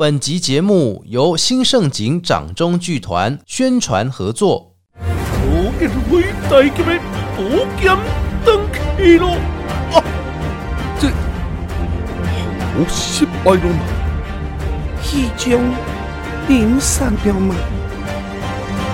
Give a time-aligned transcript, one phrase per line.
[0.00, 4.76] 本集节目由新盛景掌中剧团宣传合作。
[9.20, 9.34] 我！
[9.92, 9.98] 啊，
[11.00, 13.82] 这好失败咯嘛！
[15.02, 15.58] 虚将
[16.46, 17.52] 零散了吗？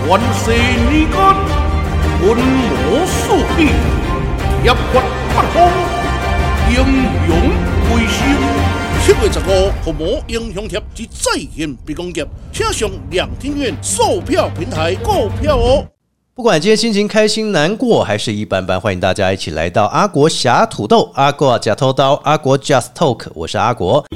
[0.08, 1.18] 万世年间，
[2.22, 2.32] 文
[2.80, 3.68] 武术器，
[4.62, 4.78] 铁骨
[5.28, 5.68] 不荒，
[6.70, 6.74] 英
[7.28, 7.30] 勇
[7.90, 8.53] 归心。
[9.04, 15.86] 七月十五，父母英雄帖及再现别公节，请上两厅院售票平台购票哦。
[16.34, 24.06] 不管今天心情开心、难过还是一般般，欢迎大家一起来到阿国侠土豆、阿国假偷刀、阿国 Just Talk，我是阿国。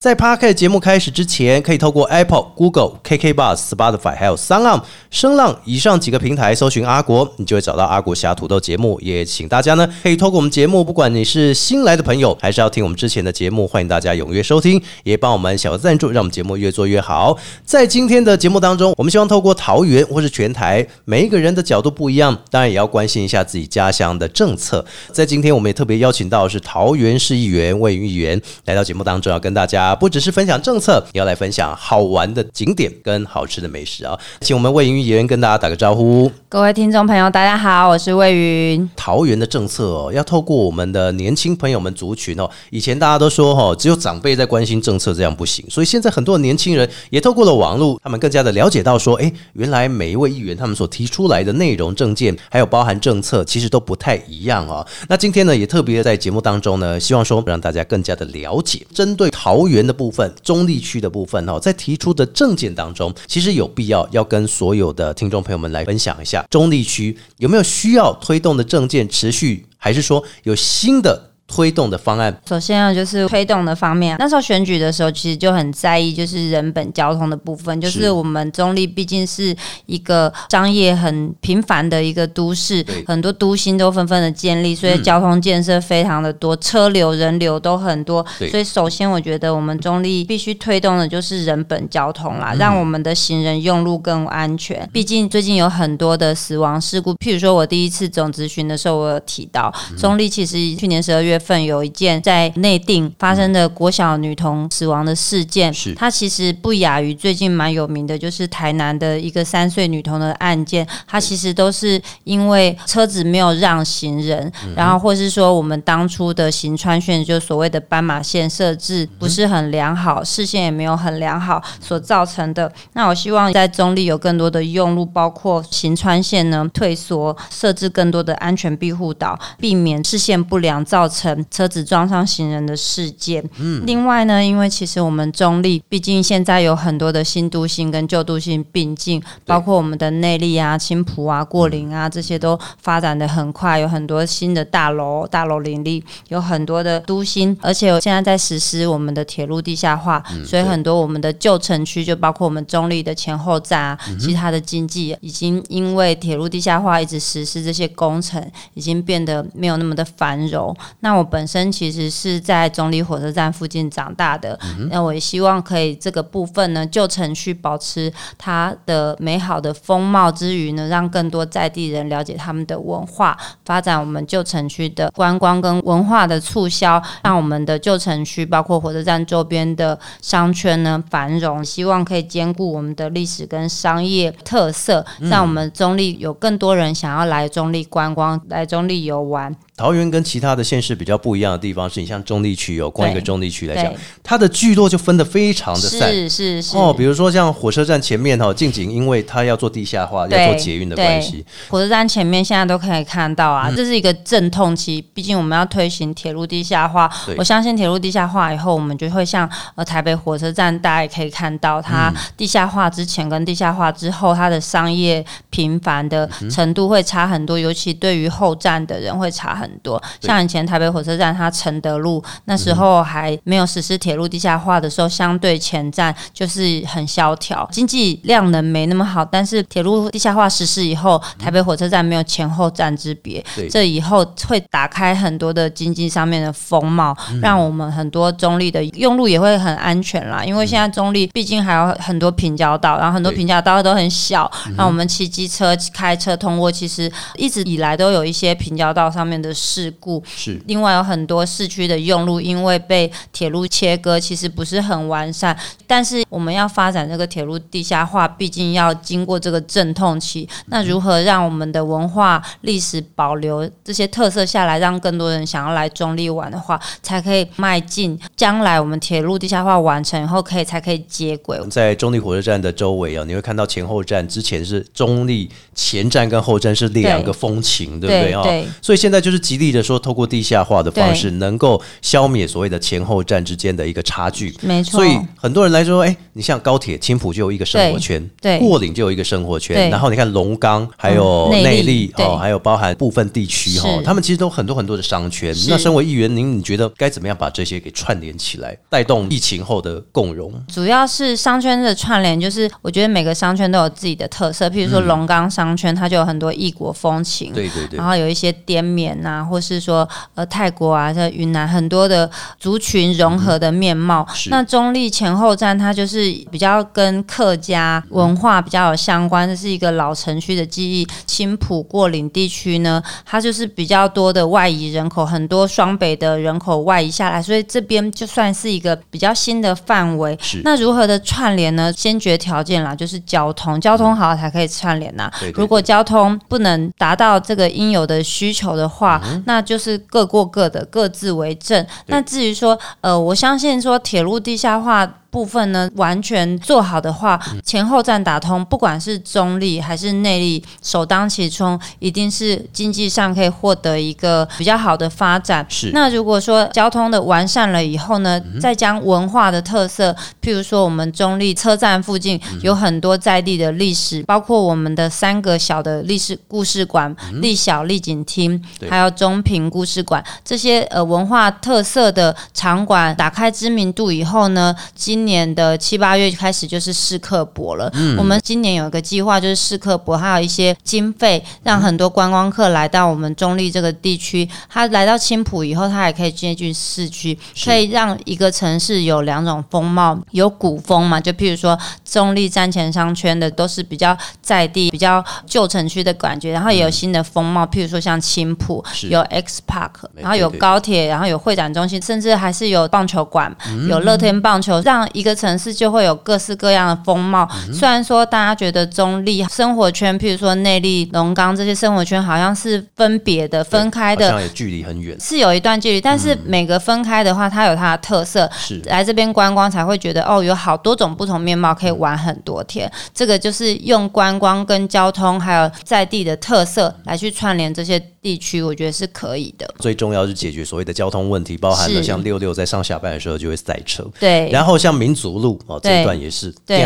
[0.00, 8.96] 在 p a r k 节目开始之前，可以透过 Apple、Google、KK Bus、Spotify 还有 s o n g 声浪以上几个平台搜寻阿国，你就会找到阿国侠土豆节目。
[9.00, 17.36] 也请大家呢可以透过我们节目，不管你是新来的朋友，还是要听我们之前的节目，欢迎大家踊跃收听，也帮我们小额赞助，让我们节目越做越好。
[17.64, 24.84] 在今天的节目当中，我们希望透过桃园或是全台每一个人的角度不一样，当然也要关心一下自己家乡的政策。
[25.10, 34.18] 在今天，我们也特别邀请到的是桃园市议员魏云议员来到节目当中，要跟大家不只是分享政策，也要来分享好玩的景点跟好吃的美食啊！
[34.40, 36.30] 请我们魏云议员跟大家打个招呼。
[36.48, 38.88] 各位听众朋友，大家好，我是魏云。
[38.96, 42.48] 桃园的政策哦，要透过我们的年轻朋友们族群哦。
[42.70, 45.64] 以前大家都说哦，只有长辈在关心政策，这样不行。
[45.68, 54.86] 所以现在很多年轻人也透过了网络，他们更加的了解到说，哎，原来每一位议员他们所提出来的内容、政见，还有包含政策，其实都不太一样哦。
[55.08, 72.38] 那今天呢，也特别在节目当中呢，希望说让大家更加的了解，针对桃园的部分、中立区的部分哦，在提出的证件当中，其实有必要要跟所有的听众朋友们来分享一下，中立区有没有需要推动的证件持续，还是说有新的推动的方案？
[72.46, 77.80] 首先啊，就是推动的方面，那时候选举的时候，其实就很在意，就是人本交通的部分。
[77.80, 79.56] 就是是我们中立毕竟是
[79.86, 88.50] 一个商业很频繁的一个都市，很多都心都纷纷的建立，所以嗯交通建设非常的多，车流人流都很多对。
[88.50, 94.88] 所以首先，我觉得我们中立必须推动的就是人本交通啦，嗯让我们的行人用路更安全。
[94.92, 105.94] 毕竟最近有很多的死亡事故，譬如说我第一次总咨询的时候，我有提到嗯中立其实去年十二月份有一件在内定发生的国小女童死亡的事件，是。
[105.94, 122.72] 它其实不亚于最近蛮有名的，就是台南的一个三岁女童的案件，它其实都是因为车子没有让行人，然后或是说我们当初的行川线就所谓的斑马线设置不是很良好，视线也没有很良好所造成的。
[122.92, 133.42] 那我希望在中立有更多的用路，包括行川线呢退缩，设置更多的安全庇护岛，避免视线不良造成车子撞上行人的事件。
[133.58, 160.76] 嗯，另外呢，因为其实我们中立，毕竟现在有很多的新都心跟旧都心并进，包括我们的内力啊、青浦啊、过林啊这些都发展的很快，有很多新的大楼、大楼林立，有很多的都心，而且现在在实施我们的铁路地下化，所以很多我们的旧城区，就包括我们中立的前后站啊，其他的经济已经因为铁路地下化一直实施这些工程，已经变得没有那么的繁荣。
[161.00, 164.58] 那我本身其实是在中立火车站附近长大的，
[164.90, 189.54] 那我也希望可以这个部分呢，旧城区保持它的美好的风貌之余呢，让更多在地人了解他们的文化，发展我们旧城区的观光跟文化的促销，让我们的旧城区包括火车站周边的商圈呢繁荣，希望可以兼顾我们的历史跟商业特色，让我们中立有更多人想要来中立观光，来中立游玩。
[189.78, 193.92] 桃园跟其他的县市比较不一样的地方是，你像中立区哦，光一个中立区来讲，
[194.24, 196.12] 它的聚落就分得非常的散。
[196.12, 196.76] 是是是。
[196.76, 203.56] 哦，比如说像火车站前面哈，近景因为它要做地下化，要做捷运的关系，火车站前面现在都可以看到嗯。
[203.56, 205.00] 啊，这是一个阵痛期。
[205.14, 220.02] 毕竟我们要推行铁路地下化，我相信铁路地下化以后，我们就会像呃台北火车站，大家也可以看到，它地下化之前跟地下化之后，它的商业频繁的程度会差很多，尤其对于后站的人会差很多。
[220.20, 229.24] 像以前台北火车站，它承德路那时候还没有实施铁路地下化的时候，相对前站就是很萧条，经济量能没那么好。
[229.24, 240.44] 但是铁路地下化实施以后，台北火车站没有前后站之别，这以后会打开很多的经济上面的风貌，让我们很多中立的用路也会很安全啦。
[240.44, 250.22] 因为现在中立毕竟还有很多平交道，然后很多平交道都很小，那我们骑机车、开车通过，其实一直以来都有一些平交道上面的事故。
[250.24, 255.58] 是另外有很多市区的用路，因为被铁路切割，其实不是很完善。
[255.86, 260.48] 但是我们要发展这个铁路地下化，毕竟要经过这个阵痛期。
[260.66, 271.58] 那如何让我们的文化历史保留这些特色下来，让更多人想要来中立玩的话，才可以迈进将来我们铁路地下化完成以后，可以才可以接轨。
[271.70, 278.42] 在中立火车站的周围啊，你会看到前后站之前是中立前站跟后站是两个风情，对不对啊？
[278.42, 284.52] 对所以现在就是极力的说，透过地下化的方式，能够消灭所谓的前后站之间的一个差距。
[284.60, 295.54] 没错所以很多人来说，哎，你像高铁青浦就有一个生活圈，对对过岭就有一个生活圈，然后你看龙岗还有嗯内内力哦，还有包含部分地区哈是，他们其实都很多很多的商圈。
[295.68, 300.52] 那身为议员，您你觉得该怎么样把这些给串联起来，带动疫情后的共荣？
[300.66, 304.68] 主要是商圈的串联，就是我觉得每个商圈都有自己的特色。
[304.68, 314.26] 譬如说龙岗商圈，它就有很多异国风情，对对对然，后有一些滇缅啊，或是说呃泰国啊、在云南很多的族群融合的面貌。
[314.34, 321.06] 是那中立前后站，它就是比较跟客家文化比较有相关，这是一个老城区的记忆。
[321.26, 330.36] 青浦过岭地区呢，它就是比较多的外移人口，很多双北的人口外移下来，所以这边就算是一个比较新的范围。
[330.40, 331.92] 是那如何的串联呢？
[331.92, 335.30] 先决条件啦，就是交通，交通好才可以串联呐。
[335.38, 341.84] 对对如果交通不能达到这个应有的需求的话，那就是各过各的，各自为政。
[342.06, 345.14] 那至于说，呃，我相信说铁路地下化。
[345.30, 355.64] 部分呢，完全做好的话，前后站打通，不管是中立还是内力，首当其冲，一定是经济上可以获得一个比较好的发展。
[355.68, 355.90] 是。
[355.92, 370.24] 那如果说交通的完善了以后呢，再将文化的特色，譬如说我们中立车站附近有很多在地的历史，包括我们的三个小的历史故事馆，立小丽景厅，还有中平故事馆。
[370.42, 377.92] 这些呃文化特色的场馆，打开知名度以后呢，今年的七八月开始就是试课博了。
[378.16, 384.48] 我们今年有一个计划，就是试课博，还有一些经费，让很多观光客来到我们中立这个地区。
[384.68, 407.48] 他来到青浦以后，他也可以接近市区，可以让一个城市有两种风貌，有古风嘛，就譬如说中立站前商圈的都是比较在地、比较旧城区的感觉，然后也有新的风貌，譬如说像青浦有 X Park，然后有高铁，然后有会展中心，甚至还是有棒球馆，嗯有乐天棒球，让一个城市就会有各式各样的风貌。
[407.66, 415.18] 嗯虽然说大家觉得中立生活圈，譬如说内力、龙岗这些生活圈好像是分别的、分开的，好像也距离很远。
[415.20, 418.50] 是有一段距离，但是每个分开的话，它有它的特色。
[418.56, 422.90] 是来这边观光才会觉得哦，有好多种不同面貌可以玩很多天。
[423.14, 429.66] 这个就是用观光跟交通还有在地的特色来去串联这些地区，我觉得是可以的。
[429.78, 436.82] 最重要是解决所谓的交通问题，包含了像六六在上下班的时候就会塞车，对，然后像民族路哦这一段也是，对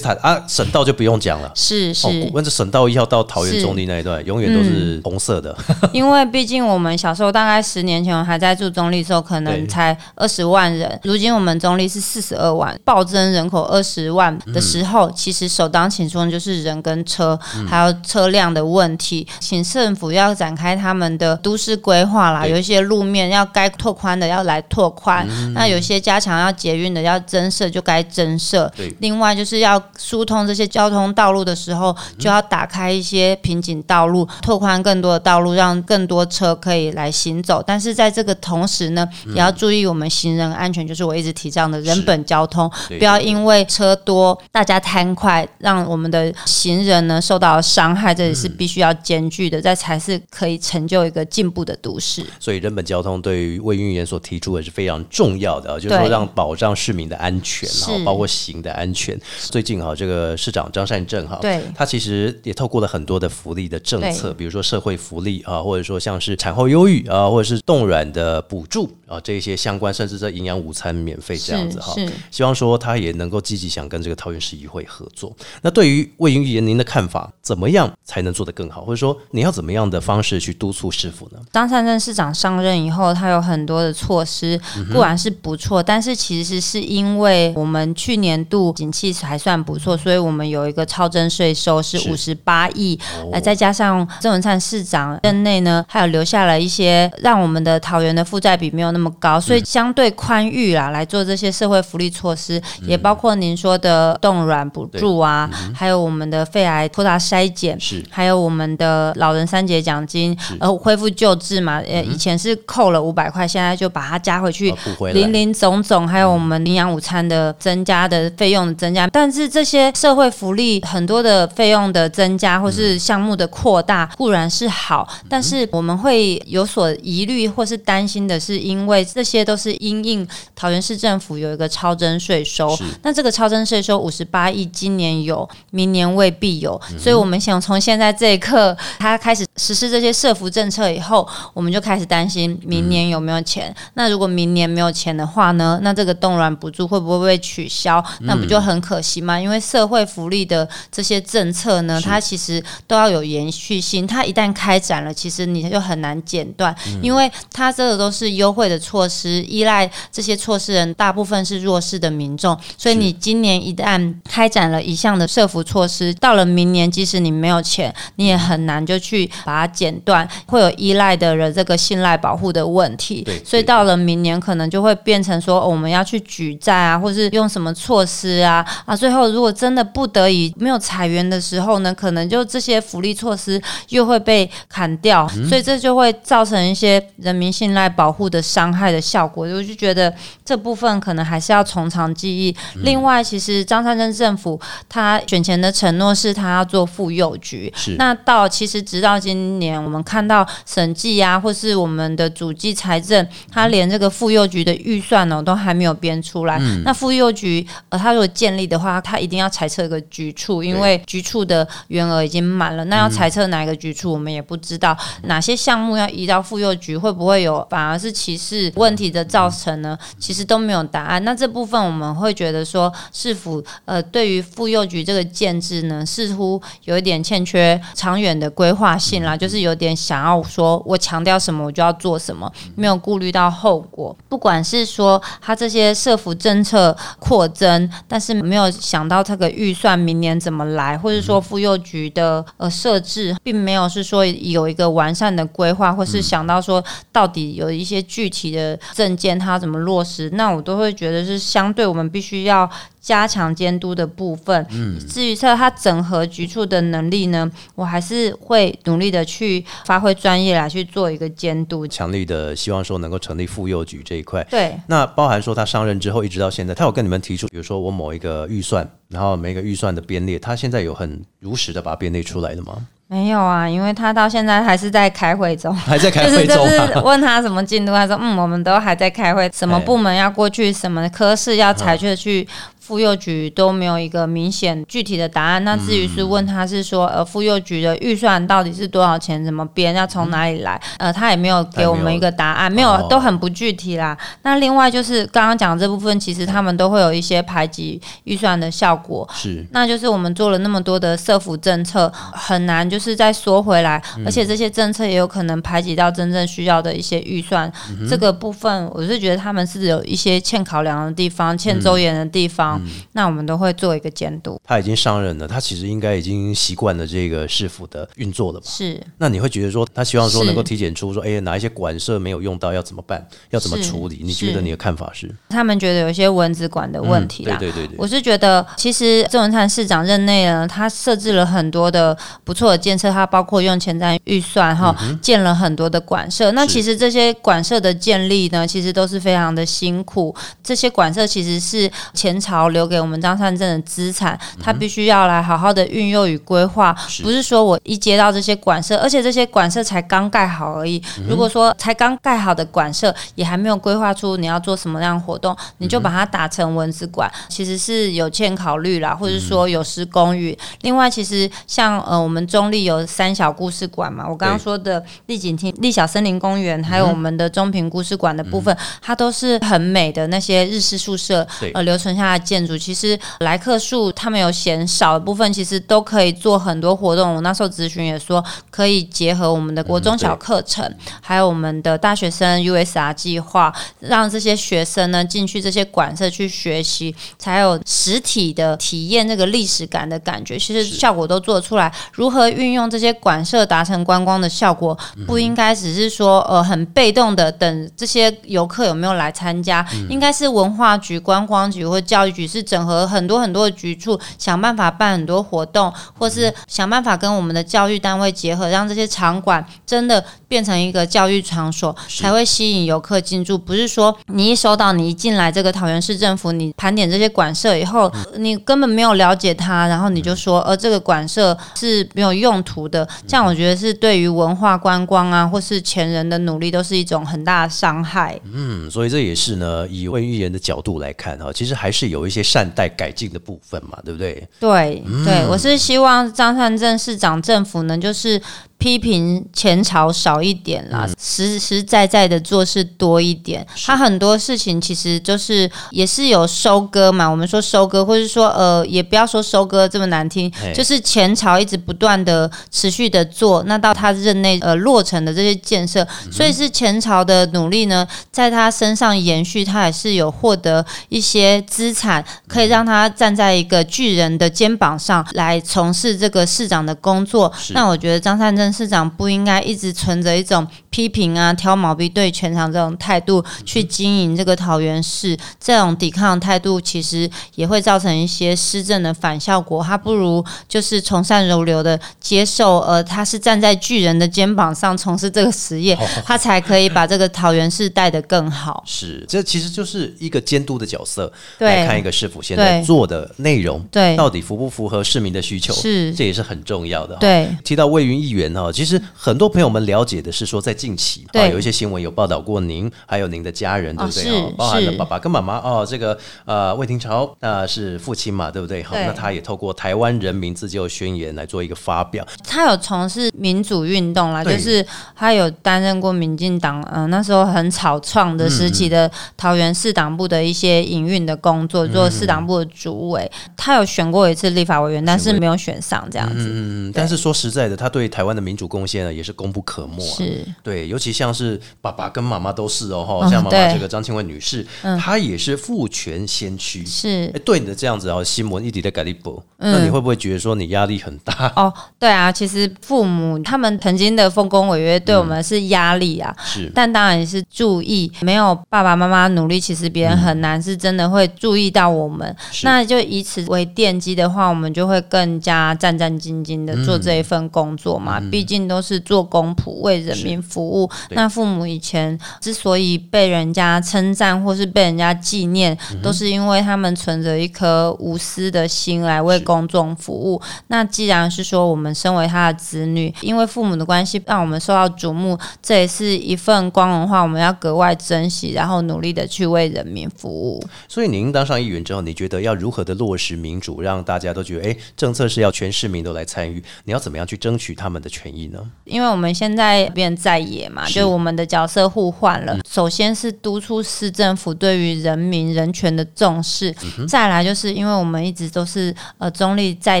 [0.22, 1.52] 啊，省道就不用讲了。
[1.54, 2.06] 是是。
[2.06, 5.54] 哦，问这省道一号到桃园中立那一段，永远都是红色的。
[5.92, 17.38] 因为毕竟我们小时候大概十年前我还在住中立的时候，可能才二十万人，如今我们中立是四十二万，暴增人口二十万的时候，其实首当其冲就是人跟车、
[17.68, 28.70] 还有车辆的问题，请政府要展开他们的都市规划啦，有一些路面要该拓宽的要来拓宽，那有些加强要捷运的要增设就该增设。
[28.76, 37.62] 对，另外就是要疏通这些交通道路的时候，就要打开一些瓶颈道路，拓宽更多的道路，让更多车可以来行走。
[37.66, 52.24] 但是在这个同时呢，也要注意我们行人安全，就是我一直提倡的人本交通，不要因为车多，大家贪快，让我们的行人呢受到伤害，这也是必须要兼具的，这才是可以成就一个进步的都市。
[52.38, 59.18] 所以人本交通对于魏运营所提出的是非常重要的啊，就是说对让保障市民的安全然后包括行的安全。
[59.38, 71.94] 最近哈，这个市长张善政哈，对他其实也透过了很多的福利的政策，比如说社会福利啊，或者说像是产后忧郁啊，或者是冻卵的补助啊，这一些相关，甚至在营养午餐免费这样子哈。
[72.30, 75.30] 希望说他也能够积极想跟这个桃园市议会合作。
[75.60, 81.38] 那对于魏云言您的看法，怎么样才能做得更好，或者说你要怎么样的方式去督促市府呢？
[81.52, 84.58] 张善政市长上任以后，他有很多的措施，
[84.92, 108.04] 固然是不错，但是其实是因为我们去年度景气还算不错，所以我们有一个超征税收是是五十八亿，哦呃，再加上郑文灿市长任内呢，还有留下了一些让我们的桃园的负债比没有那么高，所以相对宽裕啦，来做这些社会福利措施，也包括您说的冻卵补助啊，还有我们的肺癌扩大筛检，是。
[108.10, 114.74] 还有我们的老人三节奖金，呃恢复救治嘛，呃以前是扣了五百块，现在就把它加回去
[115.12, 143.72] 零零总总，还有我们营养午餐的增加的费用的增加，但是这些社会福利很多的费用的增加或是项目的扩大固然是好，但是我们会有所疑虑或是担心的是，因为这些都是因应桃园市政府有一个超征税收，那这个超征税收五十八亿，今年有，明年未必有，所以我们想从现在这一刻，他开始实施这些社福政策以后，我们就开始担心明年有没有钱。
[143.94, 145.78] 那如果明年没有钱的话呢？
[145.82, 148.02] 那这个冻卵补助会不会被取消？
[148.20, 149.38] 那不就很可惜吗？
[149.38, 154.06] 因为社会福利的这些政策呢，它其实都要有延续性。
[154.06, 173.22] 它一旦开展了，其实你就很难剪断，因为它这个都是优惠的措施，依赖这些措施人大部分是弱势的民众，所以你今年一旦开展了一项的社福措施，到了明年，即使你没有钱，你也很难就去把它剪断，会有依赖的人这个信赖保护的问题。
[173.22, 173.40] 对。
[173.44, 189.46] 所以到了明年，可能就会变成说，哦我们要去举债啊，或是用什么措施啊啊，最后如果真的不得已没有裁员的时候呢，可能就这些福利措施又会被砍掉，所以这就会造成一些人民信赖保护的伤害的效果。
[189.46, 190.12] 我就觉得
[190.44, 192.54] 这部分可能还是要从长计议。
[192.82, 206.58] 另外，其实张善政政府他选前的承诺是他要做妇幼局，是那到其实直到今年，我们看到审计啊，或是我们的主计财政，他连这个妇幼局的预算呢、都还没有编出来。
[206.84, 212.84] 那妇幼局呃，他如果建立的话，他一定要裁撤一个局处，因为局处的员额已经满了。
[212.86, 214.96] 那要裁撤哪一个局处，我们也不知道。
[215.22, 219.98] 哪些项目要移到妇幼局，会不会有反而是歧视问题的造成呢？
[220.18, 221.22] 其实都没有答案。
[221.24, 234.16] 那这部分我们会觉得说，是否呃对于妇幼局这个建制呢，似乎有一点欠缺长远的规划性啦，就是有点想要说我强调什么我就要做什么，没有顾虑到后果。
[234.28, 246.82] 不管是说他这些社福政策扩增，但是没有想到这个预算明年怎么来，或者说妇幼局的呃设置，并没有是说有一个完善的规划，或是想到说
[247.12, 252.68] 到底有一些具体的证件它怎么落实，那我都会觉得是相对我们必须要
[253.00, 254.66] 加强监督的部分。
[254.70, 261.86] 嗯至于说它整合局处的能力呢，我还是会努力的去发挥专业来去做一个监督。
[261.86, 264.42] 强力的希望说能够成立妇幼局这一块。
[264.50, 272.86] 对，那包含说他上任之后一直到现在，他有跟你们提出，比如说我某一个预算，然后每个预算的编列，他现在有很如实的把它编列出来的吗？
[273.12, 275.74] 没有啊，因为他到现在还是在开会中。
[275.76, 277.02] 还在开 就是会中就是啊？
[277.04, 282.48] 问他什么进度，他说嗯，我们都还在开会，什么哎部门要过去，什么科室要裁决去
[282.84, 285.62] 妇幼局都没有一个明显具体的答案。
[285.62, 290.80] 那至于是问他是说，呃，妇幼局的预算到底是多少钱，怎么编，要从哪里来？
[290.98, 294.18] 呃，他也没有给我们一个答案，没有哦都很不具体啦。
[294.42, 299.28] 那另外就是刚刚讲这部分，其实他们都会有一些排挤预算的效果。
[299.32, 307.72] 是那就是我们做了那么多的社福政策，很难就是再缩回来，嗯而且这些政策也有可能排挤到真正需要的一些预算。
[307.90, 312.71] 嗯这个部分，我是觉得他们是有一些欠考量的地方、欠周延的地方，嗯
[313.12, 314.60] 那我们都会做一个监督。
[314.64, 318.66] 他已经上任了，他其实应该已经习惯了这个市府的运作了吧？
[318.68, 324.20] 是那你会觉得说，他希望说能够体检出说，哎，哪一些管社没有用到，要怎么办，要怎么处理？
[324.22, 325.30] 你觉得你的看法是？
[325.48, 327.56] 他们觉得有一些蚊子馆的问题啦。
[327.56, 336.50] 嗯对对对对，我是觉得，其实郑文灿市长任内呢，他设置了很多的不错的建设，他包括用前瞻预算哈，建了很多的馆舍。
[336.52, 340.34] 那其实这些馆舍的建立呢，其实都是非常的辛苦。
[340.62, 351.02] 这些馆舍其实是前朝留给我们张善政的资产，他必须要来好好的运用与规划，不是说我一接到这些馆舍，而且这些馆舍才刚盖好而已。
[351.18, 360.56] 嗯如果说才刚盖好的馆舍，也还没有规划出你要做什么样的活动，你就把它打成文字馆，其实是有欠考虑啦，或者说有失公允。
[360.82, 372.76] 另外，其实像呃我们中立有三小故事馆嘛，我刚刚说的丽景厅、丽小森林公园，还有我们的中平故事馆的部分，它都是很美的那些日式宿舍，呃留存下来的建筑。
[372.76, 377.36] 其实来客数他们有嫌少的部分，其实都可以做很多活动。
[377.36, 390.58] 我那时候咨询也说，可以结合我们的国中小课程，还有我们的大学生 USR 计划，让这些学生呢进去这些馆舍去学习，才有实体的体验那个历史感的感觉。
[390.58, 391.90] 其实效果都做出来。
[392.12, 413.56] 如何运用这些馆舍达成观光的效果，不应该只是说呃很被动的等这些游客有没有来参加，应该是文化局、观光局或教育局是整合很多很多的局处，想办法办很多活动，或是想办法跟我们的教育单位结合，让这些场馆真的变成一个教育场所，才会吸引游客进驻。
[413.56, 423.08] 不是说你一收到，你一进来这个桃园市政府，你盘点这些馆舍以后，你根本没有了解它，然后你就说，呃，这个馆舍是没有用途的。
[423.26, 428.38] 这样我觉得是对于文化观光啊，或是前人的努力，都是一种很大的伤害。
[428.52, 434.46] 嗯，所以这也是呢，以魏预言的角度来看哈，其实还是有一些善待改进的部分嘛，对不对？
[434.60, 438.38] 对，对我是希望张善政市长政府呢就是。
[438.82, 443.64] 批评前朝少一点啦，实实在在的做事多一点。
[443.84, 447.28] 他很多事情其实就是也是有收割嘛。
[447.28, 467.52] 我们说收割，或者说呃，也不要说收割这么难听，就是前朝一直不断的持续的做，那到他任内呃落成的这些建设，所以是前朝的努力呢，在他身上延续，他也是有获得一些资产，可以让他站在一个巨人的肩膀上来从事这个市长的工作。
[467.68, 468.71] 那我觉得张善政。
[468.72, 479.82] 市长不应该一直存着一种批评啊、挑毛病对全场这种态度去经营这个桃园市，这种抵抗态度其实也会造成一些施政的反效果。
[479.82, 488.84] 他不如就是从善如流的接受，呃，他是站在巨人的肩膀上从事这个实业，他才可以把这个桃园市带得更好。
[488.86, 497.16] 是，这其实就是一个监督的角色，对，来看一个市府现在做的内容，对，到底符不符合市民的需求，是，这也是很重要的。
[497.16, 498.70] 对，提到魏云议员哈。
[498.70, 504.28] 其实很多朋友们了解的是说，在近期啊，有一些新闻有报道过您，还有您的家人，对不对？
[504.32, 505.86] 哦，包含了爸爸跟妈妈哦。
[505.88, 508.82] 这个呃，魏廷朝那是父亲嘛，对不对？
[508.82, 512.26] 好，那他也透过台湾人民自救宣言来做一个发表。
[512.44, 514.84] 他有从事民主运动啦，就是
[515.14, 523.30] 他有担任过民进党嗯那时候很草创的时期的桃园市党部的一些营运的工作，做市党部的主委。
[523.56, 526.48] 他有选过一次立法委员，但是没有选上这样子。
[526.50, 528.68] 嗯，但是说实在的，他对台湾的民主。
[528.72, 534.66] 贡献呢也是功不可没，是对，尤其像是爸爸跟妈妈都是哦，哈，像妈妈这个张庆惠女士，
[534.98, 537.30] 她也是父权先驱，是。
[537.34, 541.52] 哎，对你的这样子哦，新闻一直在改立波，那你会不会觉得说你压力很大？
[541.54, 558.62] 哦，对啊，其实父母他们曾经的丰功伟约对我们是压力啊，是，但当然也是注意，没有爸爸妈妈努力，其实别人很难是真的会注意到我们，那就以此为奠基的话，我们就会更加战战兢兢的做这一份工作嘛，毕竟。
[558.62, 560.90] 都是做公仆为人民服务。
[561.10, 570.40] 那父母以前之所以被人家称赞或是被人家纪念，都是因为他们存着一颗无私的心来为公众服务。
[570.68, 580.62] 那既然是说我们身为他的子女，因为父母的关系让我们受到瞩目，这也是一份光荣话，我们要格外珍惜，然后努力的去为人民服务。
[580.88, 586.62] 所以您当上议员之后，你觉得要如何的落实民主，让大家都觉得哎，政策是要全市民都来参与？
[586.84, 588.58] 你要怎么样去争取他们的权益呢？
[588.84, 592.58] 因为我们现在变在野嘛，就我们的角色互换了。
[592.68, 596.74] 首先是督促市政府对于人民人权的重视，
[597.08, 600.00] 再来就是因为我们一直都是呃中立在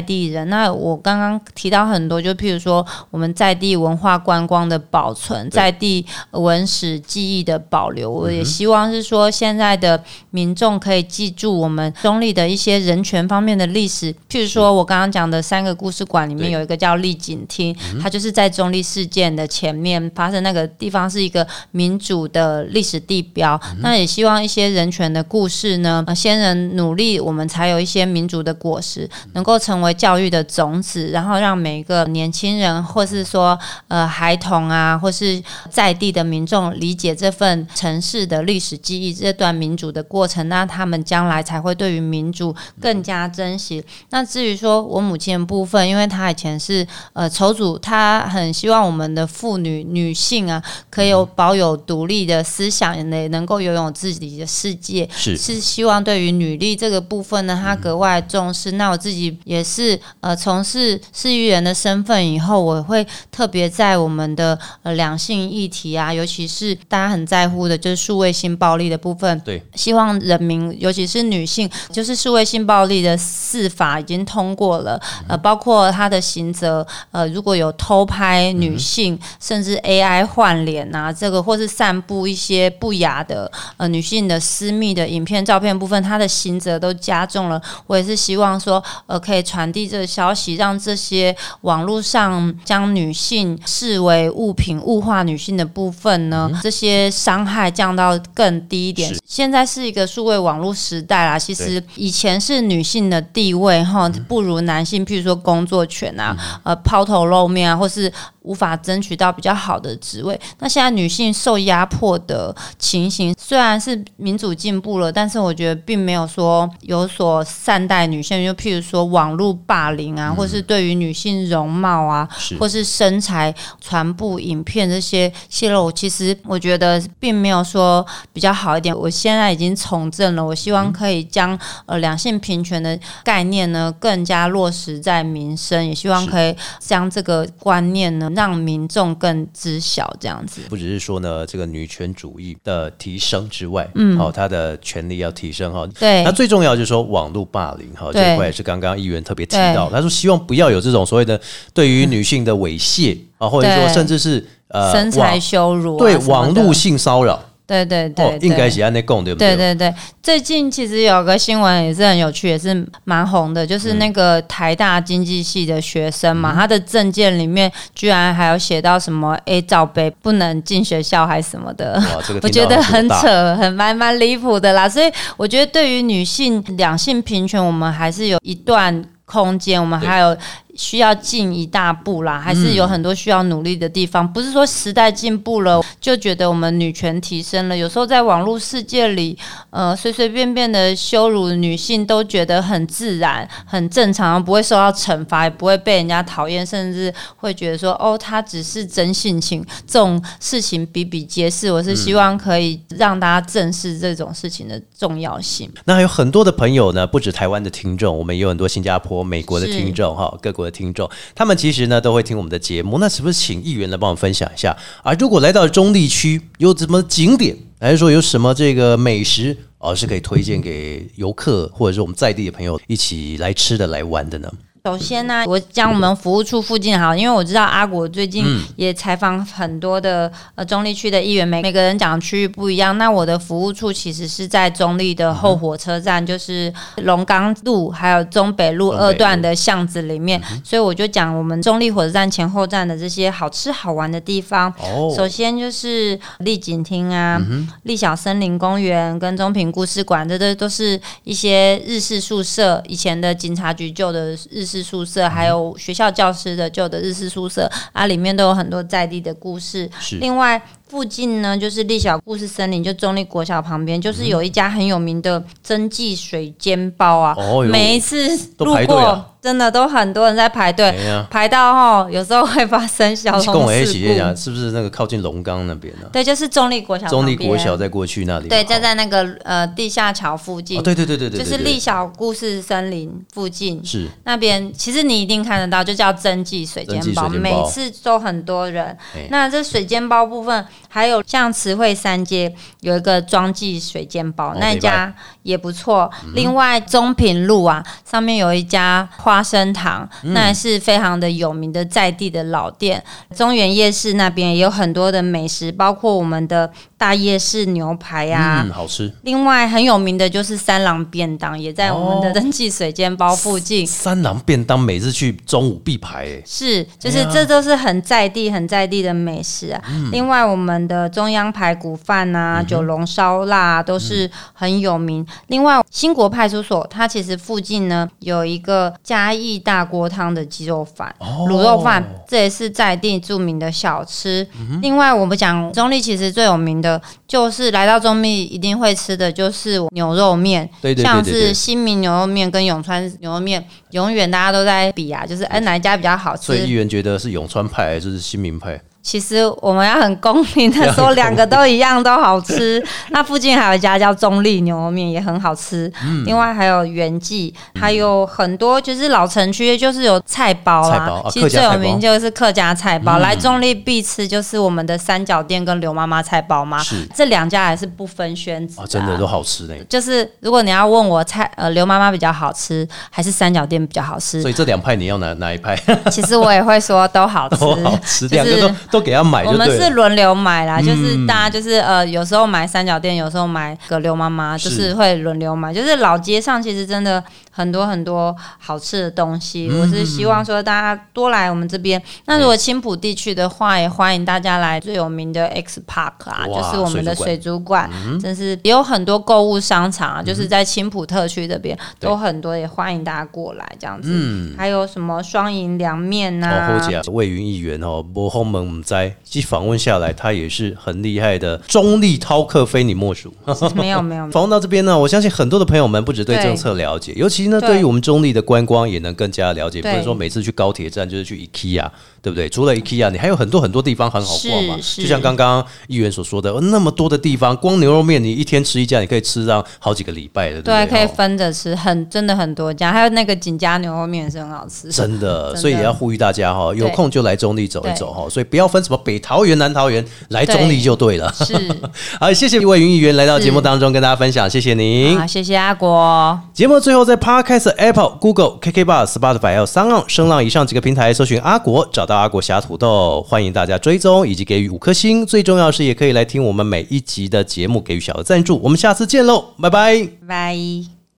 [0.00, 0.48] 地人。
[0.48, 14.14] 那我刚刚提到很多，就譬如说我们在地文化观光的保存，在地文史记忆的保留，我也希望是说现在的民众可以记住我们中立的一些人权方面的历史。
[14.30, 18.52] 譬如说我刚刚讲的三个故事馆里面有一个叫丽景厅，它就是在。
[18.52, 43.82] 中立事件的前面发生那个地方是一个民主的历史地标，那也希望一些人权的故事呢，先人努力，我们才有一些民主的果实，能够成为教育的种子，然后让每一个年轻人，或是说呃孩童啊，或是在地的民众理解这份城市的历史记忆，这段民主的过程，那他们将来才会对于民主更加珍惜。
[44.10, 48.42] 那至于说我母亲的部分，因为她以前是呃筹组，她很。
[48.42, 55.08] 很希望我们的妇女女性啊，可以有保有独立的思想，也能够拥有自己的世界。
[55.14, 58.72] 是是希望对于女力这个部分呢，她格外重视。
[58.72, 69.38] 那我自己也是呃，从事市议员的身份以后，我会特别在我们的呃两性议题啊，尤其是大家很在乎的，就是数位性暴力的部分。
[69.40, 78.52] 对，希望人民，尤其是女性，就是数位性暴力的四法已经通过了，呃，包括他的刑责，呃，如果有偷拍。
[78.52, 87.60] 女性甚至 AI 换脸啊，这个或是散布一些不雅的呃女性的私密的影片、照片部分，它的刑责都加重了。
[87.86, 99.14] 我也是希望说，呃，可以传递这个消息，让这些网络上将女性视为物品、物化女性的部分呢，这些伤害降到更低一点。
[99.26, 110.38] 现在是一个数位网络时代啦，其实以前是女性的地位哈不如男性，譬如说工作权啊，呃抛头露面啊，或是无法争取到比较好的职位。
[110.58, 128.96] 那现在女性受压迫的情形，虽然是民主进步了，但是我觉得并没有说有所善待女性，就譬如说网络霸凌啊，或是对于女性容貌啊，是或是身材传播影片这些泄露，其实我觉得并没有说比较好一点。
[128.96, 140.62] 我现在已经从政了，我希望可以将呃两性平权的概念呢更加落实在民生，也希望可以将这个观念呢让民众更知晓，这样子。
[140.70, 145.86] 不只是说呢，这个女权主义的提升之外，嗯，好、她的权利要提升哈。
[145.98, 146.22] 对。
[146.24, 151.38] 那最重要就是说网络霸凌哈，这一块也是刚刚议员特别提到，他说希望不要有这种所谓的
[151.74, 159.56] 对于女性的猥亵啊，或者说甚至是呃身材羞辱、啊、对网络，性骚扰对对对哦，应该对是按那供对不对？
[159.56, 171.94] 对对，最近其实有个新闻也是很有趣，也是蛮红的，就是那个台大经济系的学生嘛，他的证件里面居然还有写到什么 A 罩杯不能进学校还是什么的。
[171.94, 174.88] 哇，这个 我觉得很，扯，很蛮蛮离谱的啦。
[174.88, 180.08] 所以我觉得对于女性两性平权，我们还是有一段空间，我们对。
[180.08, 180.36] 还有
[180.82, 184.30] 需要进一大步啦，还是有很多需要努力的地方。
[184.30, 189.38] 不是说时代进步了就觉得我们女权提升了，有时候在网络世界里，
[189.70, 201.70] 呃，随随便便的羞辱女性都觉得很自然、很正常，不会受到惩罚，也不会被人家讨厌，甚至会觉得说，哦，她只是真性情，这种事情比比皆是。
[201.70, 205.70] 我是希望可以让大家正视这种事情的重要性。
[205.84, 212.98] 那还有很多的朋友呢，不止台湾的听众，我们也有很多新加坡、美国的听众哈，各国的听众，他们其实呢都会听我们的节目。
[212.98, 215.12] 那是不是请议员来帮我们分享一下啊？
[215.12, 224.50] 如果来到中立区，有什么景点，还是说有什么这个美食啊，是可以推荐给游客或者是我们在地的朋友一起来吃的、来玩的呢？
[224.84, 232.98] 首先呢、我讲我们服务处附近好，因为我知道阿国最近也采访很多的呃中立区的议员，每每个人讲的区域不一样。
[232.98, 244.68] 那我的服务处其实是在中立的后火车站，就是龙岗路还有中北路二段的巷子里面，所以我就讲我们中立火车站前后站的这些好吃好玩的地方。
[244.80, 247.40] 哦首先就是丽景厅啊、
[247.84, 259.90] 丽小森林公园跟中平故事馆，这都都是一些日式宿舍，以前的警察局旧的日式宿舍，还有学校教师的旧的日式宿舍啊，里面都有很多在地的故事。
[260.00, 260.60] 是另外。
[260.92, 267.34] 附近呢，就是立小故事森林，就中立国小旁边，就是有一家很有名的蒸记水煎包啊。
[267.38, 268.28] 哦每一次
[268.58, 269.28] 路过，啊？
[269.40, 270.94] 真的都很多人在排队，
[271.28, 274.08] 排到哈有时候会发生交跟我一通事故。
[274.08, 283.82] 起讲，是不是那个靠近龙岗那边呢、对，就是中立国小中立国小在过去那里，对，好就在那个呃地下桥附近，哦，对对对对对，就是对立小故事森林附近。
[283.84, 284.06] 是。
[284.24, 288.96] 那边，其实你一定看得到，就叫蒸记水煎包，每次都很多人。
[289.16, 289.26] 哎。
[289.30, 295.10] 那这水煎包部分，还有像慈惠三街有一个庄记水煎包，哦那一家
[295.42, 296.10] 也不错。
[296.34, 303.02] 另外中平路啊，上面有一家花生堂，嗯那也是非常的有名的在地的老店。
[303.34, 309.10] 中原夜市那边也有很多的美食，包括我们的大夜市牛排呀、嗯，好吃。
[309.22, 313.86] 另外很有名的就是三郎便当，也在我们的登记水煎包附近。
[313.86, 319.82] 三郎便当每次去中午必排，哎，是，就是这都是很在地、很在地的美食啊。
[320.12, 325.26] 另外，我们的中央排骨饭啊、九龙烧腊、啊、都是很有名。
[325.48, 334.46] 另外，新国派出所它其实附近呢有一个嘉义大锅汤的鸡肉饭、哦卤肉饭，这也是在地著名的小吃。
[334.58, 340.68] 嗯另外，我们讲中立其实最有名的就是来到中立一定会吃的就是牛肉面。
[340.80, 346.70] 对对对像是新民牛肉面跟永川牛肉面，永远大家都在比啊，就是哎哪一家比较好吃所以议。
[346.70, 348.80] 员觉得是永川派还是新民派？
[349.02, 352.82] 其实我们要很公平的说，两个都一样都好吃。
[353.10, 355.92] 那附近还有一家叫中立牛肉面，也很好吃。
[356.04, 361.22] 嗯另外还有元记，还有很多就是老城区，就是有菜包菜包啊。
[361.24, 366.78] 啦其实最有名就是客家菜包，嗯来中立必吃就是我们的三角店跟刘妈妈菜包嘛。
[366.78, 369.74] 是这两家还是不分轩子啊，真的都好吃呢。
[369.88, 375.76] 就是如果你要问我菜呃刘妈妈比较好吃，还是三角店比较好吃所，以这两派你要哪哪一派？
[376.10, 379.68] 其实我也会说都好吃， 都好吃，就是两个都都给他买我们。
[379.72, 385.72] 是轮流买啦，就是嗯大家就是呃，有时候买三角店，有时候买个刘妈妈，就是会轮流买。
[385.72, 389.68] 就是老街上其实真的很多很多好吃的东西。
[389.70, 392.02] 我是希望说大家多来我们这边。
[392.24, 404.08] 那如果青浦地区的话，也欢迎大家来最有名的 X Park 啊，就是我们的水水族馆，真是也有很多购物商场啊，嗯就是在青浦特区这边都很多，也欢迎大家过来这样子。
[404.10, 413.32] 嗯还有什么双赢凉面呐、哦，侯姐啊，魏云议员哦，波后门唔在，其实访问下来，他也是很厉害的，中立饕客非你莫属。
[413.74, 419.80] 没有没有，访问到这边呢，我相信很多的朋友们不只对对政策了解，尤其呢，对对于我们中立的观光也能更加了解。
[419.80, 421.88] 不对是说每次去高铁站就是去 IKEA，
[422.20, 422.48] 对不对？
[422.48, 424.76] 除了 IKEA，你还有很多很多地方很好逛嘛。
[424.96, 430.86] 就像刚刚议员所说的，哦那么多的地方，光牛肉面你一天吃一家，你可以吃上好几个礼拜的，对？
[430.86, 438.28] 可以哦分着吃，很真的很多家，还有那个锦家牛肉面也是很好吃，真的，真的所以也要呼吁大家哈，有空就来中立走一走哈。
[438.28, 441.32] 所以不要分什么北桃园、南桃园，来中立就对了。
[441.32, 441.54] 是。
[442.20, 445.26] 好，谢谢一位云议员来到节目当中跟大家分享，谢谢您好，。
[445.26, 446.38] 谢谢阿国。
[446.52, 455.24] 节目最后在 Podcast、Apple、Google、KK Bus、Spotify 还有三浪、声浪以上几个平台搜寻阿国，找到阿国侠土豆，欢迎大家追踪以及给予五颗星。
[455.24, 458.60] 最重要是，也可以来听我们每一集的节目，给予小额赞助。
[458.62, 459.70] 我们下次见喽，拜。
[459.70, 460.91] 拜拜。